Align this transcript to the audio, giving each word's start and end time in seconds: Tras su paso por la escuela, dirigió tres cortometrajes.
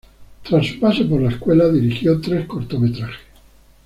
Tras 0.41 0.65
su 0.65 0.79
paso 0.79 1.07
por 1.07 1.21
la 1.21 1.29
escuela, 1.29 1.69
dirigió 1.71 2.19
tres 2.19 2.47
cortometrajes. 2.47 3.19